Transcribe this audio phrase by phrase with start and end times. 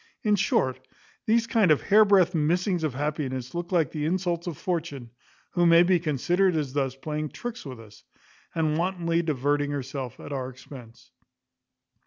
[0.23, 0.79] In short,
[1.27, 5.11] these kind of hairbreadth missings of happiness look like the insults of Fortune,
[5.51, 8.03] who may be considered as thus playing tricks with us,
[8.55, 11.11] and wantonly diverting herself at our expense.